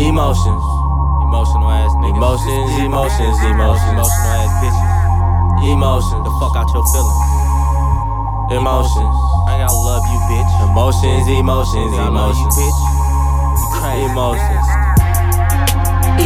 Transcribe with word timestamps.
Emotions. 0.00 0.64
Emotional 1.28 1.68
ass 1.68 1.92
niggas. 2.00 2.16
Emotions, 2.16 2.72
emotions, 2.80 3.36
emotions. 3.44 3.92
Emotional 3.92 4.32
ass 4.32 4.52
bitches. 4.64 4.88
Emotions. 5.60 6.24
The 6.24 6.32
fuck 6.40 6.56
out 6.56 6.72
your 6.72 6.88
feelings. 6.88 7.20
Emotions. 8.48 9.16
I 9.44 9.60
ain't 9.60 9.68
gotta 9.68 9.76
love 9.76 10.00
you, 10.08 10.16
bitch. 10.24 10.52
Emotions, 10.72 11.28
emotions, 11.28 11.92
love 11.92 12.00
you, 12.00 12.16
emotions. 12.16 12.56
bitch. 12.56 12.80
You 13.60 13.66
crazy. 13.76 14.08
Emotions. 14.08 14.66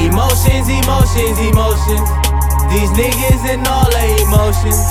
Emotions, 0.07 0.67
emotions, 0.71 1.37
emotions. 1.43 2.09
These 2.71 2.91
niggas 2.95 3.43
and 3.51 3.67
all 3.67 3.91
their 3.91 4.07
emotions. 4.23 4.87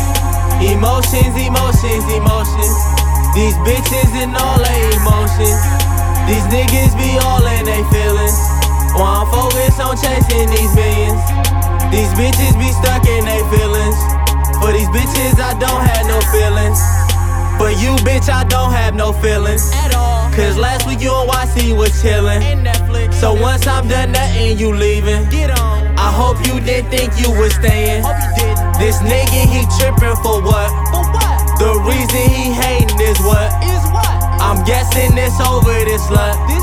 Emotions, 0.60 1.34
emotions, 1.40 2.04
emotions. 2.12 2.76
These 3.32 3.56
bitches 3.64 4.12
and 4.20 4.36
all 4.36 4.60
their 4.60 4.92
emotions. 5.00 5.56
These 6.28 6.44
niggas 6.52 6.94
be 7.00 7.16
all 7.24 7.48
in 7.48 7.64
their 7.64 7.84
feelings. 7.88 8.53
While 8.94 9.26
I'm 9.26 9.28
focused 9.34 9.80
on 9.82 9.98
chasing 9.98 10.50
these 10.50 10.74
millions. 10.76 11.22
These 11.90 12.10
bitches 12.18 12.54
be 12.58 12.70
stuck 12.78 13.06
in 13.06 13.26
their 13.26 13.46
feelings. 13.50 13.98
For 14.62 14.72
these 14.72 14.90
bitches, 14.90 15.40
I 15.40 15.58
don't 15.58 15.82
have 15.82 16.06
no 16.06 16.22
feelings. 16.30 16.80
But 17.58 17.78
you, 17.82 17.96
bitch, 18.06 18.30
I 18.30 18.44
don't 18.44 18.72
have 18.72 18.96
no 18.96 19.14
feelings. 19.14 19.72
At 19.74 19.96
all. 19.96 20.30
Cause 20.34 20.58
last 20.58 20.88
week 20.88 21.00
you 21.00 21.14
and 21.14 21.30
YC 21.30 21.78
was 21.78 21.92
chillin'. 22.02 23.14
So 23.14 23.34
once 23.34 23.68
I'm 23.68 23.88
done 23.88 24.12
nothing, 24.12 24.58
you 24.58 24.74
leaving. 24.74 25.30
get 25.30 25.52
on. 25.60 25.88
I 25.96 26.12
hope 26.12 26.38
you 26.48 26.60
didn't 26.60 26.90
think 26.90 27.14
you 27.22 27.30
was 27.40 27.54
staying. 27.54 28.04
Hope 28.04 28.18
you 28.18 28.34
didn't. 28.42 28.74
This 28.82 28.98
nigga, 29.06 29.46
he 29.46 29.62
trippin' 29.78 30.03
It's 34.96 35.42
over 35.42 35.74
this 35.86 36.06
slut. 36.06 36.38
This? 36.46 36.62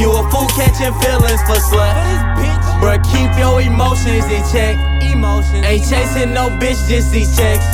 You 0.00 0.08
a 0.08 0.24
fool 0.30 0.48
catching 0.56 0.94
feelings 1.04 1.42
for 1.44 1.60
slut. 1.60 1.92
this. 2.40 2.64
Bruh, 2.80 2.96
keep 3.12 3.28
your 3.36 3.60
emotions 3.60 4.24
in 4.32 4.40
check. 4.48 4.80
Emotions. 5.02 5.66
Ain't 5.66 5.84
chasing 5.84 6.32
no 6.32 6.48
bitch, 6.48 6.80
just 6.88 7.12
these 7.12 7.36
checks. 7.36 7.66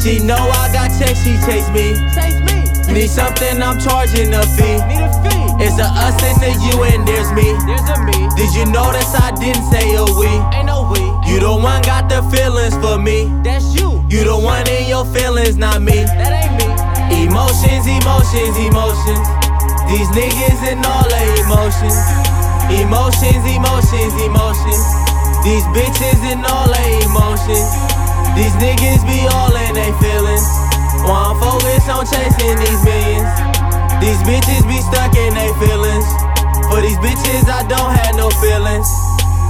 She 0.00 0.22
know 0.22 0.36
I 0.38 0.70
got 0.72 0.94
checks, 0.94 1.18
she 1.24 1.34
chase 1.42 1.66
me. 1.74 1.98
Chase 2.14 2.38
me. 2.46 2.94
Need 2.94 3.10
something, 3.10 3.60
I'm 3.60 3.80
charging 3.80 4.32
a 4.32 4.42
fee. 4.54 4.78
Need 4.86 5.02
a 5.02 5.10
fee. 5.26 5.64
It's 5.64 5.80
a 5.80 5.90
us 5.90 6.22
and 6.22 6.38
a 6.46 6.52
you 6.62 6.84
and 6.84 7.08
there's 7.08 7.32
me. 7.32 7.50
There's 7.66 7.88
a 7.90 7.98
me. 8.04 8.28
Did 8.36 8.54
you 8.54 8.66
notice 8.70 9.12
I 9.16 9.34
didn't 9.34 9.64
say 9.72 9.96
a 9.96 10.04
we? 10.04 10.30
Ain't 10.54 10.66
no 10.66 10.86
we. 10.92 11.02
You 11.28 11.40
the 11.40 11.50
one 11.50 11.82
got 11.82 12.08
the 12.08 12.22
feelings 12.30 12.76
for 12.76 12.96
me. 12.96 13.26
That's 13.42 13.74
you. 13.74 14.06
You 14.08 14.22
the 14.22 14.38
one 14.38 14.68
in 14.68 14.86
your 14.88 15.04
feelings, 15.06 15.56
not 15.56 15.82
me. 15.82 16.04
That 16.04 16.44
ain't 16.44 16.54
me. 16.62 16.75
Emotions, 17.26 17.86
emotions, 17.90 18.54
emotions. 18.54 19.26
These 19.90 20.06
niggas 20.14 20.62
and 20.62 20.78
all 20.86 21.02
their 21.10 21.30
emotions. 21.42 21.98
Emotions, 22.70 23.42
emotions, 23.50 24.14
emotions. 24.22 24.84
These 25.42 25.66
bitches 25.74 26.22
and 26.22 26.46
all 26.46 26.70
their 26.70 27.02
emotions. 27.02 27.66
These 28.38 28.54
niggas 28.62 29.02
be 29.10 29.26
all 29.34 29.50
in 29.50 29.74
their 29.74 29.94
feelings. 29.98 30.46
While 31.02 31.34
I'm 31.34 31.38
focused 31.42 31.90
on 31.90 32.06
chasing 32.06 32.58
these 32.62 32.82
millions. 32.86 33.30
These 33.98 34.22
bitches 34.22 34.62
be 34.70 34.78
stuck 34.86 35.10
in 35.16 35.34
their 35.34 35.54
feelings. 35.58 36.06
For 36.70 36.80
these 36.80 36.98
bitches, 36.98 37.50
I 37.50 37.66
don't 37.66 37.90
have 37.90 38.14
no 38.14 38.30
feelings. 38.38 39.05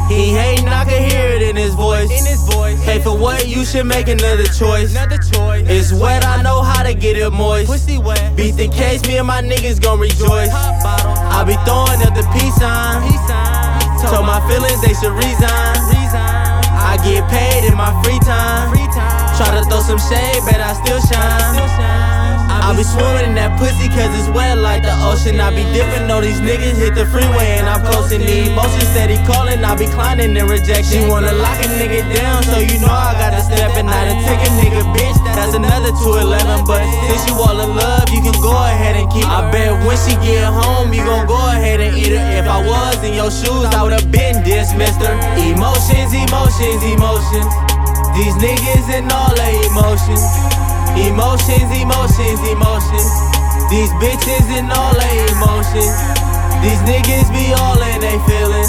He 0.09 0.31
hating, 0.31 0.69
I 0.69 0.85
can 0.85 1.11
hear 1.11 1.29
it 1.31 1.43
in 1.43 1.57
his 1.57 1.75
voice. 1.75 2.11
In 2.11 2.25
his 2.25 2.43
voice. 2.45 2.81
Hey, 2.85 3.01
for 3.01 3.17
what 3.17 3.49
you 3.49 3.65
should 3.65 3.87
make 3.87 4.07
another 4.09 4.45
choice. 4.45 4.93
Another 4.93 5.19
choice. 5.19 5.67
It's 5.69 5.93
wet, 5.93 6.25
I 6.25 6.43
know 6.43 6.63
how 6.63 6.83
to 6.85 6.95
get 6.95 7.17
it 7.17 7.31
moist. 7.31 7.67
Pussy 7.67 7.99
wet. 7.99 8.37
Beat 8.37 8.53
the 8.53 8.69
case, 8.69 9.05
me 9.09 9.19
and 9.19 9.27
my 9.27 9.43
niggas 9.43 9.83
gon' 9.83 9.99
rejoice. 9.99 10.51
I 10.53 11.43
be 11.45 11.55
throwing 11.67 12.03
up 12.07 12.15
the 12.15 12.23
peace 12.33 12.55
sign. 12.55 13.03
Told 14.07 14.27
my 14.27 14.39
feelings 14.49 14.81
they 14.81 14.95
should 14.95 15.13
resign. 15.13 15.75
I 16.79 16.97
get 17.03 17.29
paid 17.29 17.67
in 17.67 17.77
my 17.77 17.91
free 18.05 18.21
time. 18.21 18.71
Free 18.71 18.87
time. 18.95 19.37
Try 19.37 19.59
to 19.59 19.65
throw 19.69 19.81
some 19.81 19.99
shade, 19.99 20.43
but 20.47 20.61
I 20.61 20.73
Still 20.85 21.01
shine. 21.01 21.86
I 22.67 22.75
be 22.75 22.83
swimming 22.83 23.31
in 23.31 23.39
that 23.39 23.55
pussy 23.63 23.87
cause 23.87 24.11
it's 24.19 24.27
wet 24.35 24.59
like 24.59 24.83
the 24.83 24.91
ocean. 25.07 25.39
I 25.39 25.55
be 25.55 25.63
dipping, 25.71 26.11
know 26.11 26.19
these 26.19 26.43
niggas 26.43 26.75
hit 26.75 26.99
the 26.99 27.07
freeway 27.07 27.63
and 27.63 27.71
I'm 27.71 27.79
coasting. 27.87 28.27
The 28.27 28.51
emotion 28.51 28.83
steady 28.91 29.23
calling, 29.23 29.63
I 29.63 29.79
be 29.79 29.87
climbing 29.87 30.35
the 30.35 30.43
rejection. 30.43 30.83
She 30.83 31.07
wanna 31.07 31.31
lock 31.31 31.63
a 31.63 31.71
nigga 31.79 32.03
down, 32.11 32.43
so 32.43 32.59
you 32.59 32.83
know 32.83 32.91
I 32.91 33.15
gotta 33.23 33.39
step 33.39 33.71
and 33.79 33.87
I 33.87 34.11
done 34.11 34.19
take 34.27 34.43
a 34.43 34.51
nigga 34.59 34.83
bitch. 34.99 35.15
That's 35.39 35.55
another 35.55 35.95
211, 35.95 36.67
but 36.67 36.83
since 37.07 37.23
you 37.31 37.39
all 37.39 37.55
in 37.55 37.71
love, 37.71 38.11
you 38.11 38.19
can 38.19 38.35
go 38.43 38.51
ahead 38.51 38.99
and 38.99 39.07
keep. 39.15 39.23
her. 39.23 39.47
I 39.47 39.47
bet 39.55 39.71
when 39.87 39.95
she 40.03 40.19
get 40.19 40.51
home, 40.51 40.91
you 40.91 41.07
gon' 41.07 41.31
go 41.31 41.39
ahead 41.55 41.79
and 41.79 41.95
eat 41.95 42.19
her. 42.19 42.25
If 42.35 42.51
I 42.51 42.67
was 42.67 42.99
in 43.07 43.15
your 43.15 43.31
shoes, 43.31 43.71
I 43.79 43.87
would've 43.87 44.11
been 44.11 44.43
dismissed 44.43 45.07
her. 45.07 45.15
Emotions, 45.39 46.11
emotions, 46.19 46.83
emotions. 46.83 47.47
These 48.19 48.35
niggas 48.43 48.91
and 48.91 49.07
all 49.15 49.31
their 49.39 49.55
emotions. 49.71 50.66
Emotions, 51.17 51.73
emotions, 51.73 52.41
emotions. 52.45 53.09
These 53.73 53.89
bitches 53.97 54.53
and 54.53 54.69
all 54.71 54.93
their 54.93 55.25
emotions. 55.33 55.97
These 56.61 56.77
niggas 56.85 57.33
be 57.33 57.57
all 57.57 57.81
in 57.81 58.01
they 58.05 58.21
feelings. 58.29 58.69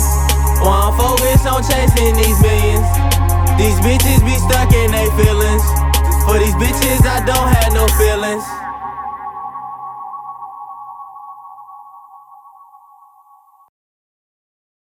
While 0.63 0.87
I'm 0.87 0.95
focused 0.95 1.45
on 1.45 1.59
chasing 1.59 2.15
these 2.15 2.39
millions. 2.39 2.87
These 3.59 3.75
bitches 3.83 4.23
be 4.23 4.39
stuck 4.39 4.71
in 4.71 4.91
they 4.95 5.11
feelings. 5.19 5.63
For 6.23 6.39
these 6.39 6.55
bitches, 6.55 7.03
I 7.03 7.19
don't 7.27 7.47